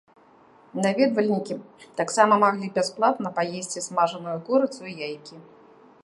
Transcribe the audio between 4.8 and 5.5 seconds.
і яйкі.